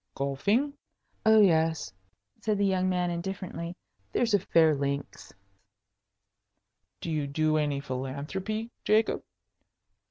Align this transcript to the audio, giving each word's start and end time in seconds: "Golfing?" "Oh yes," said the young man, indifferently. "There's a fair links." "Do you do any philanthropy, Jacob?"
"Golfing?" 0.15 0.73
"Oh 1.27 1.39
yes," 1.41 1.93
said 2.41 2.57
the 2.57 2.65
young 2.65 2.89
man, 2.89 3.11
indifferently. 3.11 3.75
"There's 4.11 4.33
a 4.33 4.39
fair 4.39 4.73
links." 4.73 5.31
"Do 7.01 7.11
you 7.11 7.27
do 7.27 7.55
any 7.57 7.79
philanthropy, 7.79 8.71
Jacob?" 8.83 9.23